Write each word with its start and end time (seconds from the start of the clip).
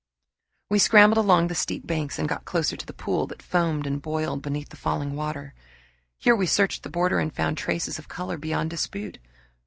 We 0.71 0.79
scrambled 0.79 1.19
along 1.19 1.45
the 1.45 1.53
steep 1.53 1.85
banks 1.85 2.17
and 2.17 2.27
got 2.27 2.43
close 2.43 2.69
to 2.69 2.85
the 2.87 2.91
pool 2.91 3.27
that 3.27 3.43
foamed 3.43 3.85
and 3.85 4.01
boiled 4.01 4.41
beneath 4.41 4.69
the 4.69 4.75
falling 4.75 5.15
water. 5.15 5.53
Here 6.17 6.35
we 6.35 6.47
searched 6.47 6.81
the 6.81 6.89
border 6.89 7.19
and 7.19 7.31
found 7.31 7.59
traces 7.59 7.99
of 7.99 8.07
color 8.07 8.39
beyond 8.39 8.71
dispute. 8.71 9.19